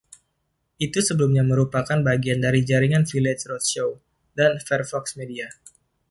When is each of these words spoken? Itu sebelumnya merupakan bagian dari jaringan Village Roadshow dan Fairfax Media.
Itu 0.85 0.97
sebelumnya 1.07 1.43
merupakan 1.51 1.99
bagian 2.09 2.39
dari 2.45 2.59
jaringan 2.69 3.03
Village 3.11 3.43
Roadshow 3.49 3.89
dan 4.39 4.51
Fairfax 4.67 5.05
Media. 5.19 5.45